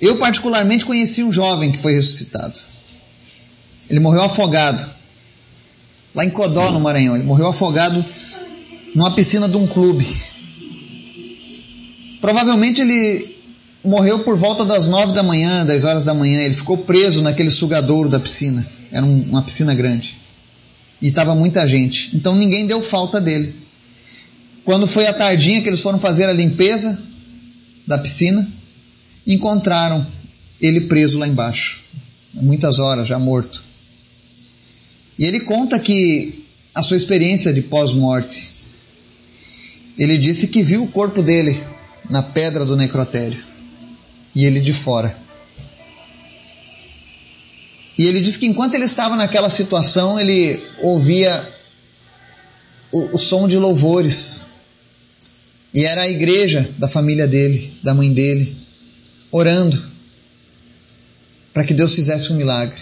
Eu, 0.01 0.17
particularmente, 0.17 0.85
conheci 0.85 1.23
um 1.23 1.33
jovem 1.33 1.71
que 1.71 1.79
foi 1.79 1.93
ressuscitado. 1.93 2.59
Ele 3.89 4.01
morreu 4.01 4.23
afogado. 4.25 4.85
Lá 6.13 6.25
em 6.25 6.31
Codó, 6.31 6.73
no 6.73 6.81
Maranhão. 6.81 7.15
Ele 7.15 7.23
morreu 7.23 7.47
afogado 7.47 8.05
numa 8.93 9.13
piscina 9.13 9.49
de 9.49 9.57
um 9.57 9.69
clube. 9.69 10.05
Provavelmente 12.21 12.81
ele 12.81 13.37
morreu 13.85 14.19
por 14.25 14.37
volta 14.37 14.65
das 14.65 14.89
nove 14.89 15.13
da 15.13 15.23
manhã, 15.23 15.65
dez 15.65 15.85
horas 15.85 16.07
da 16.07 16.13
manhã. 16.13 16.41
Ele 16.41 16.55
ficou 16.55 16.79
preso 16.79 17.23
naquele 17.23 17.53
sugadouro 17.53 18.09
da 18.09 18.19
piscina. 18.19 18.67
Era 18.91 19.07
uma 19.07 19.43
piscina 19.43 19.77
grande. 19.77 20.17
E 21.01 21.07
estava 21.07 21.37
muita 21.37 21.69
gente. 21.69 22.17
Então 22.17 22.35
ninguém 22.35 22.67
deu 22.67 22.83
falta 22.83 23.21
dele. 23.21 23.68
Quando 24.69 24.87
foi 24.87 25.07
a 25.07 25.15
tardinha 25.15 25.63
que 25.63 25.69
eles 25.71 25.81
foram 25.81 25.99
fazer 25.99 26.29
a 26.29 26.33
limpeza 26.35 27.03
da 27.87 27.97
piscina, 27.97 28.47
encontraram 29.27 30.07
ele 30.61 30.83
preso 30.83 31.19
lá 31.19 31.27
embaixo, 31.27 31.81
muitas 32.35 32.79
horas 32.79 33.09
já 33.09 33.19
morto. 33.19 33.63
E 35.19 35.25
ele 35.25 35.41
conta 35.41 35.79
que 35.79 36.45
a 36.75 36.83
sua 36.83 36.99
experiência 36.99 37.51
de 37.51 37.63
pós-morte, 37.63 38.51
ele 39.99 40.19
disse 40.19 40.49
que 40.49 40.63
viu 40.63 40.83
o 40.83 40.89
corpo 40.89 41.23
dele 41.23 41.59
na 42.11 42.23
pedra 42.23 42.67
do 42.67 42.77
necrotério 42.77 43.43
e 44.35 44.45
ele 44.45 44.61
de 44.61 44.75
fora. 44.75 45.17
E 47.97 48.07
ele 48.07 48.21
disse 48.21 48.39
que 48.39 48.47
enquanto 48.47 48.75
ele 48.75 48.85
estava 48.85 49.17
naquela 49.17 49.49
situação, 49.49 50.21
ele 50.21 50.63
ouvia 50.83 51.43
o, 52.93 53.17
o 53.17 53.19
som 53.19 53.49
de 53.49 53.57
louvores. 53.57 54.58
E 55.73 55.85
era 55.85 56.03
a 56.03 56.09
igreja 56.09 56.69
da 56.79 56.89
família 56.89 57.27
dele, 57.27 57.73
da 57.83 57.95
mãe 57.95 58.13
dele, 58.13 58.57
orando 59.31 59.83
para 61.53 61.65
que 61.65 61.75
Deus 61.75 61.95
fizesse 61.95 62.33
um 62.33 62.37
milagre. 62.37 62.81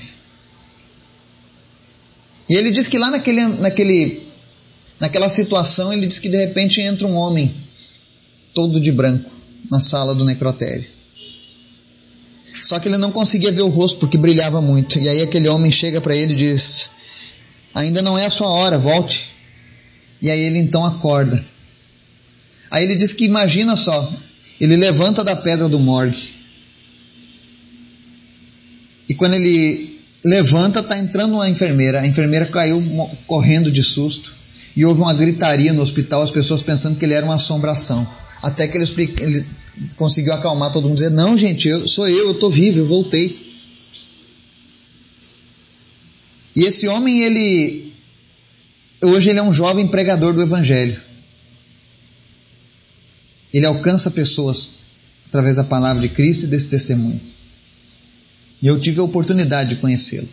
E 2.49 2.55
ele 2.55 2.71
diz 2.71 2.89
que 2.89 2.99
lá 2.99 3.11
naquele, 3.11 3.45
naquele, 3.45 4.23
naquela 5.01 5.29
situação, 5.29 5.93
ele 5.93 6.07
diz 6.07 6.19
que 6.19 6.29
de 6.29 6.37
repente 6.37 6.81
entra 6.81 7.07
um 7.07 7.17
homem 7.17 7.53
todo 8.55 8.81
de 8.81 8.93
branco 8.93 9.31
na 9.71 9.81
sala 9.81 10.15
do 10.15 10.25
necrotério. 10.25 10.87
Só 12.63 12.79
que 12.79 12.89
ele 12.89 12.99
não 12.99 13.11
conseguia 13.11 13.53
ver 13.53 13.63
o 13.63 13.69
rosto 13.69 13.99
porque 13.99 14.17
brilhava 14.17 14.61
muito. 14.61 14.99
E 14.99 15.09
aí 15.09 15.23
aquele 15.23 15.49
homem 15.49 15.71
chega 15.71 16.01
para 16.01 16.15
ele 16.15 16.33
e 16.33 16.37
diz: 16.37 16.91
Ainda 17.75 18.01
não 18.01 18.17
é 18.17 18.27
a 18.27 18.31
sua 18.31 18.49
hora, 18.49 18.79
volte. 18.79 19.29
E 20.23 20.31
aí 20.31 20.41
ele 20.41 20.59
então 20.59 20.85
acorda. 20.85 21.45
Aí 22.71 22.85
ele 22.85 22.97
diz 22.97 23.13
que 23.13 23.25
imagina 23.25 23.77
só, 23.77 24.13
ele 24.61 24.77
levanta 24.77 25.23
da 25.23 25.37
pedra 25.37 25.69
do 25.69 25.79
morgue 25.79 26.37
e 29.09 29.15
quando 29.15 29.35
ele 29.35 30.01
levanta, 30.25 30.81
está 30.81 30.99
entrando 30.99 31.35
uma 31.35 31.49
enfermeira. 31.49 32.01
A 32.01 32.07
enfermeira 32.07 32.47
caiu 32.47 32.83
correndo 33.27 33.71
de 33.71 33.83
susto. 33.83 34.35
E 34.77 34.85
houve 34.85 35.01
uma 35.01 35.15
gritaria 35.15 35.73
no 35.73 35.81
hospital, 35.81 36.23
as 36.23 36.31
pessoas 36.31 36.63
pensando 36.63 36.99
que 36.99 37.05
ele 37.05 37.15
era 37.15 37.25
uma 37.25 37.37
assombração. 37.37 38.07
Até 38.43 38.69
que 38.69 38.77
ele, 38.77 38.85
ele 39.21 39.47
conseguiu 39.97 40.35
acalmar 40.35 40.71
todo 40.71 40.87
mundo, 40.87 40.99
dizer: 40.99 41.11
Não, 41.11 41.37
gente, 41.37 41.69
eu, 41.69 41.89
sou 41.89 42.07
eu, 42.07 42.27
eu 42.27 42.31
estou 42.33 42.51
vivo, 42.51 42.81
eu 42.81 42.87
voltei. 42.87 43.47
E 46.55 46.65
esse 46.65 46.87
homem, 46.89 47.23
ele. 47.23 47.93
Hoje 49.03 49.31
ele 49.31 49.39
é 49.39 49.43
um 49.43 49.53
jovem 49.53 49.87
pregador 49.87 50.35
do 50.35 50.43
Evangelho. 50.43 51.01
Ele 53.53 53.67
alcança 53.67 54.11
pessoas 54.11 54.71
através 55.29 55.57
da 55.57 55.65
palavra 55.65 56.03
de 56.03 56.09
Cristo 56.09 56.45
e 56.45 56.49
desse 56.49 56.69
testemunho. 56.69 57.21
E 58.63 58.67
eu 58.67 58.81
tive 58.81 59.01
a 59.01 59.05
oportunidade 59.05 59.71
de 59.71 59.77
conhecê-lo. 59.77 60.29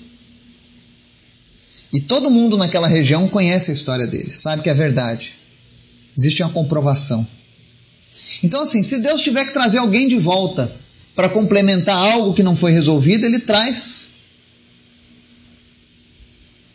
E 1.92 2.02
todo 2.02 2.32
mundo 2.32 2.58
naquela 2.58 2.88
região 2.88 3.28
conhece 3.28 3.70
a 3.70 3.74
história 3.74 4.08
dele, 4.08 4.32
sabe 4.34 4.64
que 4.64 4.70
é 4.70 4.74
verdade. 4.74 5.34
Existe 6.18 6.42
uma 6.42 6.52
comprovação. 6.52 7.26
Então, 8.44 8.62
assim, 8.62 8.82
se 8.82 9.00
Deus 9.00 9.22
tiver 9.22 9.46
que 9.46 9.54
trazer 9.54 9.78
alguém 9.78 10.08
de 10.08 10.18
volta 10.18 10.74
para 11.16 11.30
complementar 11.30 11.96
algo 11.96 12.34
que 12.34 12.44
não 12.44 12.56
foi 12.56 12.72
resolvido, 12.72 13.26
Ele 13.26 13.40
traz. 13.40 14.08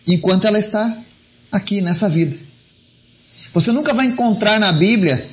Enquanto 0.07 0.47
ela 0.47 0.59
está 0.59 0.99
aqui 1.51 1.81
nessa 1.81 2.09
vida. 2.09 2.37
Você 3.53 3.73
nunca 3.73 3.95
vai 3.95 4.07
encontrar 4.07 4.61
na 4.61 4.73
Bíblia 4.73 5.29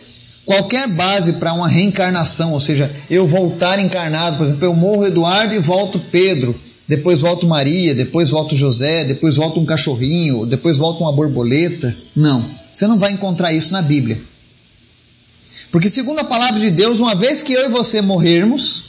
qualquer 0.46 0.88
base 0.88 1.34
para 1.34 1.54
uma 1.54 1.68
reencarnação, 1.68 2.54
ou 2.54 2.60
seja, 2.60 2.92
eu 3.10 3.26
voltar 3.26 3.80
encarnado, 3.80 4.38
por 4.38 4.46
exemplo, 4.46 4.66
eu 4.66 4.74
morro 4.74 5.06
Eduardo 5.06 5.54
e 5.54 5.60
volto 5.60 6.00
Pedro, 6.00 6.56
depois 6.88 7.22
volto 7.22 7.48
Maria, 7.48 7.96
depois 7.96 8.30
volto 8.30 8.56
José, 8.56 9.06
depois 9.06 9.38
volto 9.38 9.60
um 9.60 9.66
cachorrinho, 9.66 10.46
depois 10.46 10.78
volto 10.78 11.02
uma 11.02 11.12
borboleta. 11.12 11.96
Não, 12.16 12.48
você 12.72 12.88
não 12.88 12.98
vai 12.98 13.12
encontrar 13.12 13.52
isso 13.54 13.74
na 13.74 13.82
Bíblia. 13.82 14.22
Porque, 15.72 15.90
segundo 15.90 16.20
a 16.20 16.26
palavra 16.26 16.60
de 16.60 16.70
Deus, 16.70 17.00
uma 17.00 17.16
vez 17.16 17.42
que 17.42 17.54
eu 17.54 17.66
e 17.66 17.70
você 17.70 18.02
morrermos, 18.02 18.84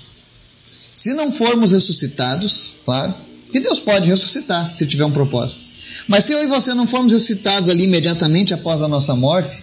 se 0.94 1.14
não 1.14 1.32
formos 1.32 1.72
ressuscitados, 1.72 2.74
claro, 2.84 3.14
que 3.50 3.60
Deus 3.60 3.80
pode 3.80 4.08
ressuscitar 4.08 4.74
se 4.74 4.86
tiver 4.86 5.04
um 5.04 5.10
propósito. 5.10 5.62
Mas 6.06 6.24
se 6.24 6.32
eu 6.32 6.42
e 6.42 6.46
você 6.46 6.74
não 6.74 6.86
formos 6.86 7.12
ressuscitados 7.12 7.68
ali 7.68 7.84
imediatamente 7.84 8.52
após 8.52 8.82
a 8.82 8.88
nossa 8.88 9.14
morte, 9.14 9.62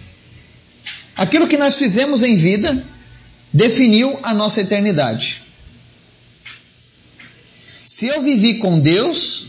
Aquilo 1.16 1.48
que 1.48 1.56
nós 1.56 1.78
fizemos 1.78 2.22
em 2.22 2.36
vida 2.36 2.84
definiu 3.52 4.18
a 4.22 4.34
nossa 4.34 4.60
eternidade. 4.60 5.42
Se 7.56 8.06
eu 8.06 8.22
vivi 8.22 8.54
com 8.54 8.80
Deus, 8.80 9.46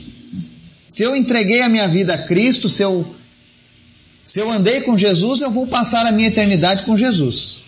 se 0.88 1.04
eu 1.04 1.16
entreguei 1.16 1.62
a 1.62 1.70
minha 1.70 1.88
vida 1.88 2.14
a 2.14 2.18
Cristo, 2.18 2.70
se 2.70 2.84
eu, 2.84 3.16
se 4.24 4.40
eu 4.40 4.52
andei 4.52 4.82
com 4.82 4.98
Jesus, 4.98 5.42
eu 5.42 5.50
vou 5.50 5.66
passar 5.66 6.06
a 6.06 6.12
minha 6.12 6.28
eternidade 6.28 6.84
com 6.84 6.98
Jesus. 6.98 7.62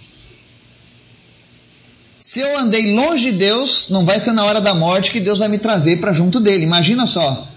Se 2.20 2.39
eu 2.39 2.58
andei 2.58 2.94
longe 2.94 3.32
de 3.32 3.38
Deus, 3.38 3.89
não 3.89 4.06
vai 4.06 4.20
ser 4.20 4.34
na 4.34 4.44
hora 4.46 4.60
da 4.60 4.75
morte 4.75 5.12
que 5.12 5.20
Deus 5.20 5.39
vai 5.39 5.48
me 5.48 5.58
trazer 5.58 6.00
para 6.00 6.13
junto 6.13 6.39
dele. 6.39 6.63
Imagina 6.63 7.08
só. 7.08 7.48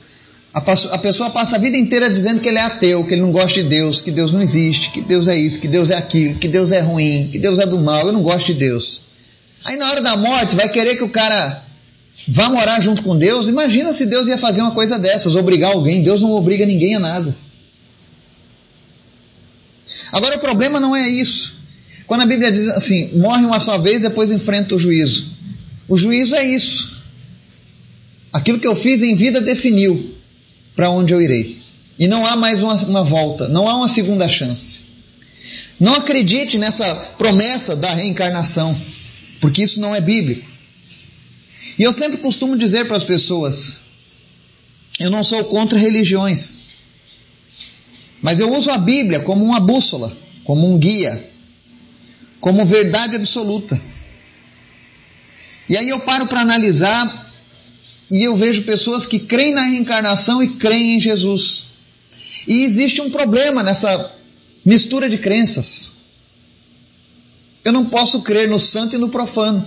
A 0.52 0.98
pessoa 0.98 1.30
passa 1.30 1.56
a 1.56 1.58
vida 1.60 1.76
inteira 1.76 2.10
dizendo 2.10 2.40
que 2.40 2.48
ele 2.48 2.58
é 2.58 2.62
ateu, 2.62 3.04
que 3.04 3.14
ele 3.14 3.22
não 3.22 3.30
gosta 3.30 3.62
de 3.62 3.68
Deus, 3.68 4.00
que 4.00 4.10
Deus 4.10 4.32
não 4.32 4.42
existe, 4.42 4.90
que 4.90 5.00
Deus 5.00 5.28
é 5.28 5.38
isso, 5.38 5.60
que 5.60 5.68
Deus 5.68 5.90
é 5.90 5.96
aquilo, 5.96 6.34
que 6.34 6.48
Deus 6.48 6.72
é 6.72 6.80
ruim, 6.80 7.28
que 7.30 7.38
Deus 7.38 7.60
é 7.60 7.66
do 7.66 7.78
mal, 7.78 8.06
eu 8.06 8.12
não 8.12 8.22
gosto 8.22 8.46
de 8.46 8.54
Deus. 8.54 9.02
Aí 9.64 9.76
na 9.76 9.88
hora 9.88 10.00
da 10.00 10.16
morte 10.16 10.56
vai 10.56 10.68
querer 10.68 10.96
que 10.96 11.04
o 11.04 11.08
cara 11.08 11.62
vá 12.28 12.48
morar 12.48 12.80
junto 12.80 13.02
com 13.02 13.16
Deus. 13.16 13.48
Imagina 13.48 13.92
se 13.92 14.06
Deus 14.06 14.26
ia 14.26 14.36
fazer 14.36 14.60
uma 14.60 14.72
coisa 14.72 14.98
dessas, 14.98 15.36
obrigar 15.36 15.72
alguém. 15.72 16.02
Deus 16.02 16.20
não 16.20 16.32
obriga 16.32 16.66
ninguém 16.66 16.96
a 16.96 17.00
nada. 17.00 17.36
Agora 20.10 20.36
o 20.36 20.40
problema 20.40 20.80
não 20.80 20.96
é 20.96 21.08
isso. 21.08 21.60
Quando 22.08 22.22
a 22.22 22.26
Bíblia 22.26 22.50
diz 22.50 22.68
assim, 22.70 23.18
morre 23.18 23.44
uma 23.44 23.60
só 23.60 23.78
vez, 23.78 24.02
depois 24.02 24.32
enfrenta 24.32 24.74
o 24.74 24.78
juízo. 24.78 25.28
O 25.86 25.96
juízo 25.96 26.34
é 26.34 26.44
isso. 26.44 26.98
Aquilo 28.32 28.58
que 28.58 28.66
eu 28.66 28.74
fiz 28.74 29.02
em 29.02 29.14
vida 29.14 29.40
definiu 29.40 30.18
para 30.74 30.90
onde 30.90 31.12
eu 31.12 31.20
irei. 31.20 31.60
E 31.98 32.08
não 32.08 32.26
há 32.26 32.36
mais 32.36 32.62
uma, 32.62 32.74
uma 32.74 33.04
volta, 33.04 33.48
não 33.48 33.68
há 33.68 33.76
uma 33.76 33.88
segunda 33.88 34.28
chance. 34.28 34.80
Não 35.78 35.94
acredite 35.94 36.58
nessa 36.58 36.94
promessa 37.16 37.76
da 37.76 37.92
reencarnação, 37.92 38.78
porque 39.40 39.62
isso 39.62 39.80
não 39.80 39.94
é 39.94 40.00
bíblico. 40.00 40.48
E 41.78 41.82
eu 41.82 41.92
sempre 41.92 42.18
costumo 42.18 42.56
dizer 42.56 42.86
para 42.86 42.96
as 42.96 43.04
pessoas: 43.04 43.78
eu 44.98 45.10
não 45.10 45.22
sou 45.22 45.44
contra 45.44 45.78
religiões. 45.78 46.58
Mas 48.22 48.38
eu 48.38 48.54
uso 48.54 48.70
a 48.70 48.76
Bíblia 48.76 49.20
como 49.20 49.44
uma 49.44 49.60
bússola, 49.60 50.14
como 50.44 50.70
um 50.70 50.78
guia, 50.78 51.30
como 52.38 52.64
verdade 52.66 53.16
absoluta. 53.16 53.80
E 55.68 55.76
aí 55.76 55.88
eu 55.88 56.00
paro 56.00 56.26
para 56.26 56.40
analisar 56.40 57.19
e 58.10 58.24
eu 58.24 58.36
vejo 58.36 58.64
pessoas 58.64 59.06
que 59.06 59.20
creem 59.20 59.54
na 59.54 59.62
reencarnação 59.62 60.42
e 60.42 60.48
creem 60.48 60.96
em 60.96 61.00
Jesus. 61.00 61.66
E 62.48 62.64
existe 62.64 63.00
um 63.00 63.10
problema 63.10 63.62
nessa 63.62 64.12
mistura 64.64 65.08
de 65.08 65.18
crenças. 65.18 65.92
Eu 67.64 67.72
não 67.72 67.86
posso 67.86 68.22
crer 68.22 68.48
no 68.48 68.58
santo 68.58 68.96
e 68.96 68.98
no 68.98 69.10
profano. 69.10 69.66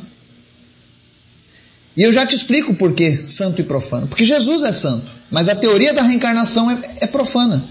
E 1.95 2.01
eu 2.01 2.12
já 2.12 2.25
te 2.25 2.35
explico 2.35 2.73
por 2.73 2.93
que 2.93 3.25
santo 3.25 3.62
e 3.62 3.63
profano. 3.63 4.07
Porque 4.07 4.25
Jesus 4.25 4.63
é 4.63 4.73
santo, 4.73 5.09
mas 5.31 5.47
a 5.47 5.55
teoria 5.55 5.93
da 5.93 6.01
reencarnação 6.01 6.69
é, 6.69 6.77
é 7.01 7.07
profana. 7.07 7.63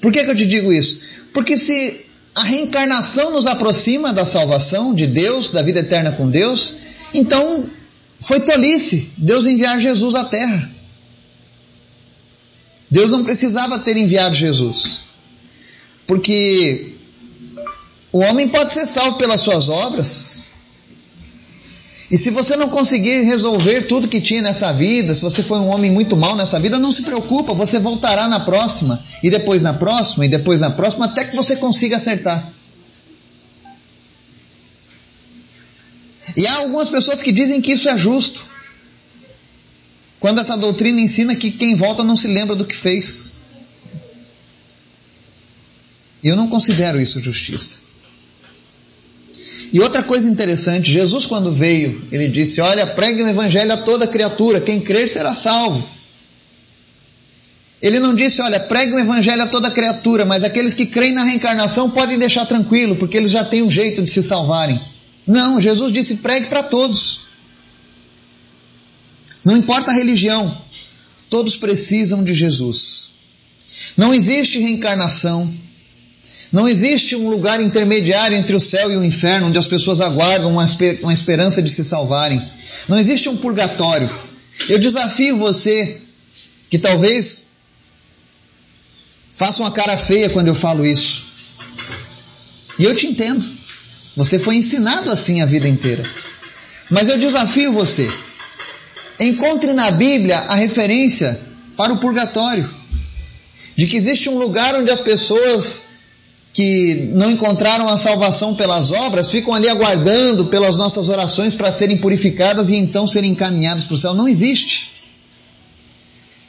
Por 0.00 0.12
que, 0.12 0.24
que 0.24 0.30
eu 0.30 0.34
te 0.34 0.46
digo 0.46 0.72
isso? 0.72 1.00
Porque 1.32 1.56
se 1.56 2.04
a 2.34 2.42
reencarnação 2.42 3.30
nos 3.30 3.46
aproxima 3.46 4.12
da 4.12 4.26
salvação 4.26 4.92
de 4.94 5.06
Deus, 5.06 5.52
da 5.52 5.62
vida 5.62 5.80
eterna 5.80 6.12
com 6.12 6.28
Deus, 6.28 6.74
então 7.14 7.68
foi 8.20 8.40
tolice 8.40 9.12
Deus 9.16 9.46
enviar 9.46 9.80
Jesus 9.80 10.14
à 10.14 10.24
terra. 10.24 10.70
Deus 12.90 13.10
não 13.10 13.24
precisava 13.24 13.78
ter 13.78 13.96
enviado 13.96 14.34
Jesus. 14.34 15.00
Porque 16.06 16.94
o 18.12 18.18
homem 18.18 18.48
pode 18.48 18.72
ser 18.72 18.84
salvo 18.84 19.16
pelas 19.16 19.40
suas 19.40 19.68
obras. 19.68 20.50
E 22.10 22.18
se 22.18 22.30
você 22.30 22.56
não 22.56 22.68
conseguir 22.68 23.22
resolver 23.22 23.82
tudo 23.82 24.08
que 24.08 24.20
tinha 24.20 24.42
nessa 24.42 24.72
vida, 24.72 25.14
se 25.14 25.22
você 25.22 25.44
foi 25.44 25.60
um 25.60 25.68
homem 25.68 25.92
muito 25.92 26.16
mal 26.16 26.34
nessa 26.34 26.58
vida, 26.58 26.76
não 26.76 26.90
se 26.90 27.02
preocupa, 27.02 27.54
você 27.54 27.78
voltará 27.78 28.26
na 28.26 28.40
próxima, 28.40 29.00
e 29.22 29.30
depois 29.30 29.62
na 29.62 29.74
próxima, 29.74 30.26
e 30.26 30.28
depois 30.28 30.60
na 30.60 30.70
próxima, 30.70 31.04
até 31.04 31.24
que 31.24 31.36
você 31.36 31.54
consiga 31.54 31.96
acertar. 31.96 32.52
E 36.36 36.46
há 36.46 36.56
algumas 36.56 36.88
pessoas 36.88 37.22
que 37.22 37.32
dizem 37.32 37.60
que 37.60 37.72
isso 37.72 37.88
é 37.88 37.96
justo. 37.96 38.42
Quando 40.18 40.40
essa 40.40 40.56
doutrina 40.56 41.00
ensina 41.00 41.34
que 41.34 41.50
quem 41.50 41.74
volta 41.74 42.04
não 42.04 42.14
se 42.14 42.28
lembra 42.28 42.54
do 42.54 42.64
que 42.64 42.76
fez. 42.76 43.36
Eu 46.22 46.36
não 46.36 46.48
considero 46.48 47.00
isso 47.00 47.20
justiça. 47.20 47.78
E 49.72 49.80
outra 49.80 50.02
coisa 50.02 50.28
interessante, 50.28 50.90
Jesus 50.90 51.26
quando 51.26 51.50
veio, 51.50 52.06
ele 52.10 52.28
disse: 52.28 52.60
"Olha, 52.60 52.86
pregue 52.86 53.22
o 53.22 53.28
evangelho 53.28 53.72
a 53.72 53.76
toda 53.78 54.06
criatura, 54.06 54.60
quem 54.60 54.80
crer 54.80 55.08
será 55.08 55.34
salvo". 55.34 55.88
Ele 57.80 57.98
não 57.98 58.14
disse, 58.14 58.42
olha, 58.42 58.60
pregue 58.60 58.92
o 58.92 58.98
evangelho 58.98 59.42
a 59.42 59.46
toda 59.46 59.70
criatura, 59.70 60.26
mas 60.26 60.44
aqueles 60.44 60.74
que 60.74 60.84
creem 60.84 61.14
na 61.14 61.24
reencarnação 61.24 61.90
podem 61.90 62.18
deixar 62.18 62.44
tranquilo, 62.44 62.94
porque 62.96 63.16
eles 63.16 63.30
já 63.30 63.42
têm 63.42 63.62
um 63.62 63.70
jeito 63.70 64.02
de 64.02 64.10
se 64.10 64.22
salvarem. 64.22 64.78
Não, 65.26 65.60
Jesus 65.60 65.92
disse: 65.92 66.16
pregue 66.16 66.46
para 66.48 66.62
todos. 66.62 67.22
Não 69.44 69.56
importa 69.56 69.90
a 69.90 69.94
religião, 69.94 70.56
todos 71.28 71.56
precisam 71.56 72.22
de 72.22 72.34
Jesus. 72.34 73.10
Não 73.96 74.12
existe 74.12 74.58
reencarnação, 74.58 75.52
não 76.52 76.68
existe 76.68 77.14
um 77.14 77.28
lugar 77.28 77.60
intermediário 77.60 78.36
entre 78.36 78.54
o 78.54 78.60
céu 78.60 78.90
e 78.92 78.96
o 78.96 79.04
inferno, 79.04 79.46
onde 79.46 79.58
as 79.58 79.66
pessoas 79.66 80.00
aguardam 80.00 80.52
uma, 80.52 81.12
esperança 81.12 81.62
de 81.62 81.70
se 81.70 81.84
salvarem. 81.84 82.42
Não 82.88 82.98
existe 82.98 83.28
um 83.28 83.36
purgatório. 83.36 84.10
Eu 84.68 84.78
desafio 84.78 85.36
você 85.36 86.00
que 86.68 86.78
talvez 86.78 87.50
faça 89.32 89.62
uma 89.62 89.70
cara 89.70 89.96
feia 89.96 90.28
quando 90.28 90.48
eu 90.48 90.54
falo 90.54 90.84
isso. 90.84 91.24
E 92.78 92.84
eu 92.84 92.94
te 92.94 93.06
entendo. 93.06 93.59
Você 94.16 94.38
foi 94.38 94.56
ensinado 94.56 95.10
assim 95.10 95.40
a 95.40 95.46
vida 95.46 95.68
inteira. 95.68 96.04
Mas 96.90 97.08
eu 97.08 97.18
desafio 97.18 97.72
você. 97.72 98.10
Encontre 99.18 99.72
na 99.72 99.90
Bíblia 99.90 100.38
a 100.38 100.54
referência 100.56 101.40
para 101.76 101.92
o 101.92 101.98
purgatório. 101.98 102.68
De 103.76 103.86
que 103.86 103.96
existe 103.96 104.28
um 104.28 104.38
lugar 104.38 104.74
onde 104.74 104.90
as 104.90 105.00
pessoas 105.00 105.90
que 106.52 107.10
não 107.14 107.30
encontraram 107.30 107.88
a 107.88 107.96
salvação 107.96 108.54
pelas 108.56 108.90
obras 108.90 109.30
ficam 109.30 109.54
ali 109.54 109.68
aguardando 109.68 110.46
pelas 110.46 110.76
nossas 110.76 111.08
orações 111.08 111.54
para 111.54 111.70
serem 111.70 111.96
purificadas 111.96 112.70
e 112.70 112.76
então 112.76 113.06
serem 113.06 113.30
encaminhadas 113.30 113.84
para 113.84 113.94
o 113.94 113.98
céu. 113.98 114.14
Não 114.14 114.28
existe. 114.28 114.90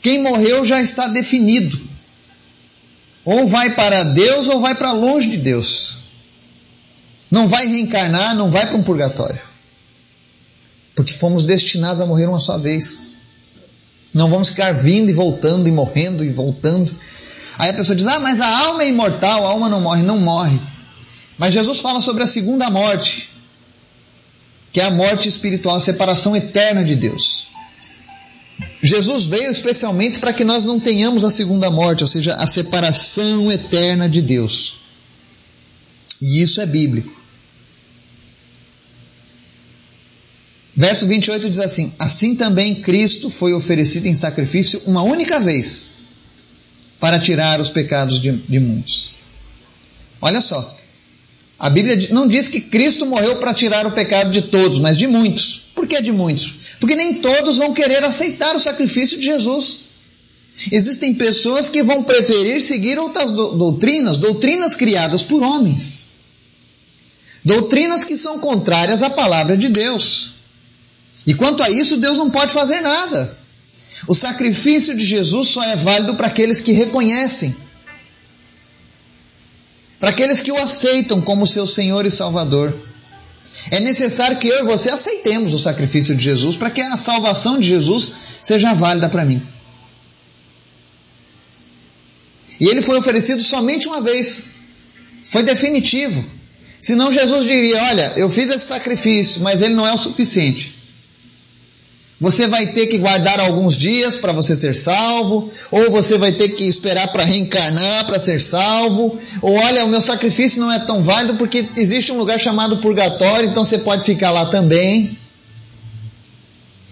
Quem 0.01 0.23
morreu 0.23 0.65
já 0.65 0.81
está 0.81 1.07
definido. 1.07 1.79
Ou 3.23 3.47
vai 3.47 3.75
para 3.75 4.03
Deus 4.03 4.47
ou 4.47 4.59
vai 4.59 4.73
para 4.73 4.91
longe 4.91 5.29
de 5.29 5.37
Deus. 5.37 6.00
Não 7.31 7.47
vai 7.47 7.65
reencarnar, 7.65 8.35
não 8.35 8.51
vai 8.51 8.67
para 8.67 8.75
um 8.75 8.83
purgatório. 8.83 9.39
Porque 10.93 11.13
fomos 11.13 11.45
destinados 11.45 12.01
a 12.01 12.05
morrer 12.05 12.27
uma 12.27 12.41
só 12.41 12.57
vez. 12.57 13.07
Não 14.13 14.29
vamos 14.29 14.49
ficar 14.49 14.73
vindo 14.73 15.09
e 15.09 15.13
voltando 15.13 15.67
e 15.67 15.71
morrendo 15.71 16.25
e 16.25 16.29
voltando. 16.29 16.93
Aí 17.57 17.69
a 17.69 17.73
pessoa 17.73 17.95
diz: 17.95 18.05
Ah, 18.05 18.19
mas 18.19 18.41
a 18.41 18.47
alma 18.47 18.83
é 18.83 18.89
imortal, 18.89 19.45
a 19.45 19.49
alma 19.49 19.69
não 19.69 19.79
morre. 19.79 20.03
Não 20.03 20.19
morre. 20.19 20.59
Mas 21.37 21.53
Jesus 21.53 21.79
fala 21.79 22.01
sobre 22.01 22.23
a 22.23 22.27
segunda 22.27 22.69
morte, 22.69 23.29
que 24.73 24.81
é 24.81 24.83
a 24.83 24.91
morte 24.91 25.29
espiritual, 25.29 25.77
a 25.77 25.81
separação 25.81 26.35
eterna 26.35 26.83
de 26.83 26.95
Deus. 26.95 27.47
Jesus 28.83 29.25
veio 29.25 29.49
especialmente 29.49 30.19
para 30.19 30.33
que 30.33 30.43
nós 30.43 30.65
não 30.65 30.79
tenhamos 30.79 31.23
a 31.23 31.31
segunda 31.31 31.71
morte, 31.71 32.03
ou 32.03 32.07
seja, 32.07 32.35
a 32.35 32.45
separação 32.45 33.51
eterna 33.51 34.09
de 34.09 34.21
Deus. 34.21 34.77
E 36.21 36.41
isso 36.41 36.59
é 36.61 36.65
bíblico. 36.65 37.20
Verso 40.75 41.07
28 41.07 41.49
diz 41.49 41.59
assim: 41.59 41.93
Assim 41.99 42.35
também 42.35 42.75
Cristo 42.75 43.29
foi 43.29 43.53
oferecido 43.53 44.07
em 44.07 44.15
sacrifício 44.15 44.81
uma 44.85 45.03
única 45.03 45.39
vez 45.39 45.93
para 46.99 47.19
tirar 47.19 47.59
os 47.59 47.69
pecados 47.69 48.21
de, 48.21 48.31
de 48.31 48.59
muitos. 48.59 49.11
Olha 50.21 50.39
só, 50.39 50.77
a 51.59 51.69
Bíblia 51.69 51.97
não 52.11 52.27
diz 52.27 52.47
que 52.47 52.61
Cristo 52.61 53.05
morreu 53.05 53.37
para 53.37 53.53
tirar 53.53 53.85
o 53.85 53.91
pecado 53.91 54.31
de 54.31 54.43
todos, 54.43 54.79
mas 54.79 54.97
de 54.97 55.07
muitos. 55.07 55.61
Por 55.75 55.87
que 55.87 56.01
de 56.01 56.11
muitos? 56.11 56.53
Porque 56.79 56.95
nem 56.95 57.15
todos 57.15 57.57
vão 57.57 57.73
querer 57.73 58.03
aceitar 58.03 58.55
o 58.55 58.59
sacrifício 58.59 59.19
de 59.19 59.25
Jesus. 59.25 59.83
Existem 60.71 61.13
pessoas 61.13 61.69
que 61.69 61.81
vão 61.81 62.03
preferir 62.03 62.61
seguir 62.61 62.99
outras 62.99 63.31
doutrinas, 63.31 64.17
doutrinas 64.17 64.75
criadas 64.75 65.23
por 65.23 65.41
homens. 65.41 66.07
Doutrinas 67.43 68.03
que 68.03 68.15
são 68.15 68.39
contrárias 68.39 69.01
à 69.01 69.09
palavra 69.09 69.57
de 69.57 69.69
Deus. 69.69 70.33
E 71.25 71.33
quanto 71.33 71.61
a 71.61 71.69
isso, 71.69 71.97
Deus 71.97 72.17
não 72.17 72.29
pode 72.29 72.51
fazer 72.53 72.81
nada. 72.81 73.37
O 74.07 74.15
sacrifício 74.15 74.95
de 74.95 75.05
Jesus 75.05 75.49
só 75.49 75.63
é 75.63 75.75
válido 75.75 76.15
para 76.15 76.27
aqueles 76.27 76.61
que 76.61 76.71
reconhecem, 76.71 77.55
para 79.99 80.09
aqueles 80.09 80.41
que 80.41 80.51
o 80.51 80.57
aceitam 80.57 81.21
como 81.21 81.45
seu 81.45 81.67
Senhor 81.67 82.05
e 82.05 82.11
Salvador. 82.11 82.73
É 83.69 83.79
necessário 83.79 84.37
que 84.37 84.47
eu 84.47 84.61
e 84.61 84.63
você 84.63 84.89
aceitemos 84.89 85.53
o 85.53 85.59
sacrifício 85.59 86.15
de 86.15 86.23
Jesus 86.23 86.55
para 86.55 86.71
que 86.71 86.81
a 86.81 86.97
salvação 86.97 87.59
de 87.59 87.67
Jesus 87.67 88.11
seja 88.41 88.73
válida 88.73 89.09
para 89.09 89.25
mim. 89.25 89.41
E 92.59 92.67
ele 92.67 92.81
foi 92.81 92.97
oferecido 92.97 93.41
somente 93.41 93.87
uma 93.87 94.01
vez, 94.01 94.61
foi 95.23 95.43
definitivo. 95.43 96.23
Senão 96.79 97.11
Jesus 97.11 97.45
diria: 97.45 97.83
Olha, 97.83 98.13
eu 98.15 98.29
fiz 98.29 98.49
esse 98.49 98.65
sacrifício, 98.65 99.41
mas 99.41 99.61
ele 99.61 99.73
não 99.73 99.85
é 99.85 99.93
o 99.93 99.97
suficiente. 99.97 100.80
Você 102.21 102.45
vai 102.45 102.67
ter 102.67 102.85
que 102.85 102.99
guardar 102.99 103.39
alguns 103.39 103.75
dias 103.75 104.15
para 104.15 104.31
você 104.31 104.55
ser 104.55 104.75
salvo, 104.75 105.49
ou 105.71 105.89
você 105.89 106.19
vai 106.19 106.31
ter 106.31 106.49
que 106.49 106.63
esperar 106.63 107.07
para 107.07 107.23
reencarnar 107.23 108.05
para 108.05 108.19
ser 108.19 108.39
salvo, 108.39 109.19
ou 109.41 109.55
olha, 109.55 109.83
o 109.85 109.89
meu 109.89 109.99
sacrifício 109.99 110.61
não 110.61 110.71
é 110.71 110.77
tão 110.77 111.01
válido 111.01 111.33
porque 111.33 111.67
existe 111.75 112.11
um 112.11 112.17
lugar 112.19 112.39
chamado 112.39 112.77
purgatório, 112.77 113.49
então 113.49 113.65
você 113.65 113.79
pode 113.79 114.05
ficar 114.05 114.29
lá 114.29 114.45
também. 114.45 115.17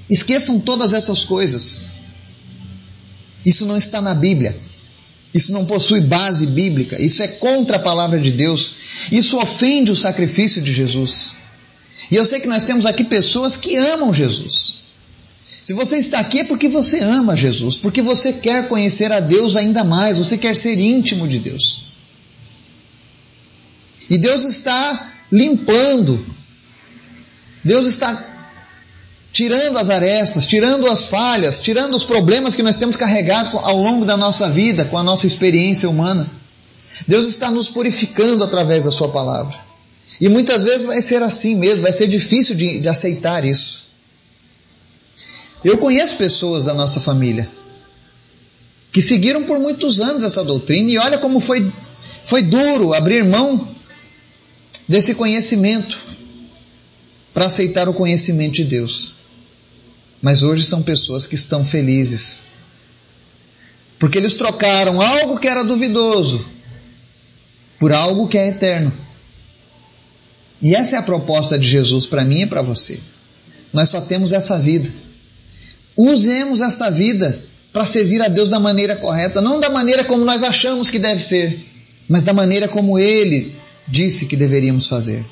Esqueçam 0.09 0.59
todas 0.59 0.93
essas 0.93 1.23
coisas. 1.23 1.91
Isso 3.45 3.67
não 3.67 3.77
está 3.77 4.01
na 4.01 4.15
Bíblia. 4.15 4.57
Isso 5.31 5.53
não 5.53 5.63
possui 5.63 6.01
base 6.01 6.47
bíblica. 6.47 6.99
Isso 6.99 7.21
é 7.21 7.27
contra 7.27 7.77
a 7.77 7.79
palavra 7.79 8.19
de 8.19 8.31
Deus. 8.31 8.73
Isso 9.11 9.39
ofende 9.39 9.91
o 9.91 9.95
sacrifício 9.95 10.59
de 10.59 10.73
Jesus. 10.73 11.35
E 12.09 12.15
eu 12.15 12.25
sei 12.25 12.39
que 12.39 12.47
nós 12.47 12.63
temos 12.63 12.87
aqui 12.87 13.03
pessoas 13.03 13.55
que 13.55 13.75
amam 13.75 14.11
Jesus. 14.11 14.78
Se 15.61 15.73
você 15.73 15.97
está 15.97 16.19
aqui 16.19 16.39
é 16.39 16.43
porque 16.43 16.69
você 16.69 16.99
ama 17.01 17.35
Jesus, 17.35 17.77
porque 17.77 18.01
você 18.01 18.33
quer 18.33 18.67
conhecer 18.67 19.11
a 19.11 19.19
Deus 19.19 19.55
ainda 19.55 19.83
mais, 19.83 20.17
você 20.17 20.37
quer 20.37 20.55
ser 20.55 20.79
íntimo 20.79 21.27
de 21.27 21.39
Deus. 21.39 21.83
E 24.09 24.17
Deus 24.17 24.43
está 24.43 25.11
limpando, 25.31 26.25
Deus 27.63 27.85
está 27.85 28.29
tirando 29.31 29.77
as 29.77 29.89
arestas, 29.89 30.47
tirando 30.47 30.87
as 30.87 31.07
falhas, 31.07 31.59
tirando 31.59 31.93
os 31.93 32.03
problemas 32.03 32.55
que 32.55 32.63
nós 32.63 32.77
temos 32.77 32.95
carregado 32.95 33.57
ao 33.59 33.77
longo 33.77 34.05
da 34.05 34.17
nossa 34.17 34.49
vida, 34.49 34.85
com 34.85 34.97
a 34.97 35.03
nossa 35.03 35.27
experiência 35.27 35.89
humana. 35.89 36.29
Deus 37.07 37.27
está 37.27 37.51
nos 37.51 37.69
purificando 37.69 38.43
através 38.43 38.85
da 38.85 38.91
Sua 38.91 39.09
palavra. 39.09 39.55
E 40.19 40.27
muitas 40.27 40.63
vezes 40.63 40.83
vai 40.83 41.01
ser 41.01 41.21
assim 41.21 41.55
mesmo, 41.55 41.83
vai 41.83 41.93
ser 41.93 42.07
difícil 42.07 42.55
de, 42.55 42.79
de 42.79 42.89
aceitar 42.89 43.45
isso. 43.45 43.88
Eu 45.63 45.77
conheço 45.77 46.17
pessoas 46.17 46.63
da 46.63 46.73
nossa 46.73 46.99
família 46.99 47.49
que 48.91 49.01
seguiram 49.01 49.43
por 49.43 49.59
muitos 49.59 50.01
anos 50.01 50.23
essa 50.23 50.43
doutrina 50.43 50.89
e 50.91 50.97
olha 50.97 51.17
como 51.17 51.39
foi, 51.39 51.71
foi 52.23 52.41
duro 52.41 52.93
abrir 52.93 53.23
mão 53.23 53.67
desse 54.87 55.13
conhecimento 55.13 55.99
para 57.33 57.45
aceitar 57.45 57.87
o 57.87 57.93
conhecimento 57.93 58.53
de 58.53 58.63
Deus. 58.63 59.13
Mas 60.21 60.43
hoje 60.43 60.65
são 60.65 60.81
pessoas 60.81 61.27
que 61.27 61.35
estão 61.35 61.63
felizes. 61.63 62.43
Porque 63.99 64.17
eles 64.17 64.33
trocaram 64.35 65.01
algo 65.01 65.39
que 65.39 65.47
era 65.47 65.63
duvidoso 65.63 66.43
por 67.77 67.93
algo 67.93 68.27
que 68.27 68.37
é 68.37 68.49
eterno. 68.49 68.91
E 70.61 70.75
essa 70.75 70.95
é 70.95 70.99
a 70.99 71.03
proposta 71.03 71.57
de 71.57 71.67
Jesus 71.67 72.05
para 72.05 72.25
mim 72.25 72.41
e 72.41 72.47
para 72.47 72.61
você. 72.61 72.99
Nós 73.71 73.89
só 73.89 74.01
temos 74.01 74.33
essa 74.33 74.57
vida. 74.57 74.89
Usemos 76.01 76.61
esta 76.61 76.89
vida 76.89 77.37
para 77.73 77.85
servir 77.85 78.21
a 78.21 78.29
Deus 78.29 78.47
da 78.47 78.57
maneira 78.57 78.95
correta, 78.95 79.41
não 79.41 79.59
da 79.59 79.69
maneira 79.69 80.01
como 80.05 80.23
nós 80.23 80.43
achamos 80.43 80.89
que 80.89 80.97
deve 80.97 81.21
ser, 81.21 81.59
mas 82.07 82.23
da 82.23 82.31
maneira 82.31 82.69
como 82.69 82.97
Ele 82.97 83.53
disse 83.85 84.25
que 84.25 84.37
deveríamos 84.37 84.87
fazer. 84.87 85.25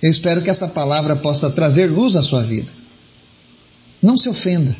Eu 0.00 0.08
espero 0.08 0.40
que 0.40 0.48
essa 0.48 0.68
palavra 0.68 1.16
possa 1.16 1.50
trazer 1.50 1.90
luz 1.90 2.14
à 2.14 2.22
sua 2.22 2.44
vida. 2.44 2.70
Não 4.00 4.16
se 4.16 4.28
ofenda. 4.28 4.74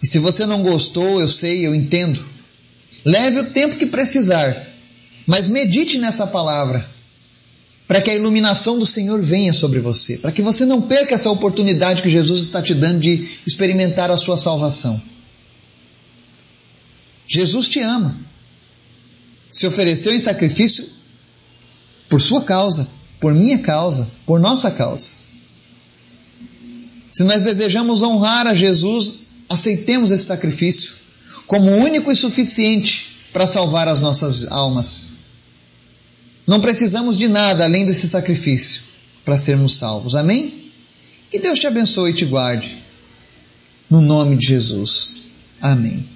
E 0.00 0.06
se 0.06 0.20
você 0.20 0.46
não 0.46 0.62
gostou, 0.62 1.20
eu 1.20 1.26
sei, 1.26 1.66
eu 1.66 1.74
entendo. 1.74 2.24
Leve 3.04 3.40
o 3.40 3.50
tempo 3.50 3.74
que 3.74 3.86
precisar, 3.86 4.64
mas 5.26 5.48
medite 5.48 5.98
nessa 5.98 6.24
palavra, 6.24 6.88
para 7.86 8.00
que 8.00 8.10
a 8.10 8.14
iluminação 8.14 8.78
do 8.78 8.86
Senhor 8.86 9.20
venha 9.20 9.52
sobre 9.52 9.78
você, 9.78 10.16
para 10.16 10.32
que 10.32 10.40
você 10.40 10.64
não 10.64 10.82
perca 10.82 11.14
essa 11.14 11.30
oportunidade 11.30 12.02
que 12.02 12.08
Jesus 12.08 12.40
está 12.40 12.62
te 12.62 12.74
dando 12.74 13.00
de 13.00 13.28
experimentar 13.46 14.10
a 14.10 14.16
sua 14.16 14.38
salvação. 14.38 15.00
Jesus 17.26 17.68
te 17.68 17.80
ama, 17.80 18.16
se 19.50 19.66
ofereceu 19.66 20.14
em 20.14 20.20
sacrifício 20.20 20.86
por 22.08 22.20
sua 22.20 22.42
causa, 22.42 22.88
por 23.20 23.34
minha 23.34 23.58
causa, 23.58 24.08
por 24.26 24.40
nossa 24.40 24.70
causa. 24.70 25.12
Se 27.12 27.22
nós 27.24 27.42
desejamos 27.42 28.02
honrar 28.02 28.46
a 28.46 28.54
Jesus, 28.54 29.22
aceitemos 29.48 30.10
esse 30.10 30.24
sacrifício 30.24 30.94
como 31.46 31.70
único 31.70 32.10
e 32.10 32.16
suficiente 32.16 33.28
para 33.32 33.46
salvar 33.46 33.88
as 33.88 34.00
nossas 34.00 34.46
almas. 34.50 35.13
Não 36.46 36.60
precisamos 36.60 37.16
de 37.16 37.28
nada 37.28 37.64
além 37.64 37.86
desse 37.86 38.06
sacrifício 38.06 38.82
para 39.24 39.38
sermos 39.38 39.76
salvos. 39.76 40.14
Amém? 40.14 40.70
Que 41.30 41.38
Deus 41.38 41.58
te 41.58 41.66
abençoe 41.66 42.10
e 42.10 42.14
te 42.14 42.24
guarde. 42.24 42.78
No 43.88 44.00
nome 44.00 44.36
de 44.36 44.46
Jesus. 44.46 45.28
Amém. 45.60 46.13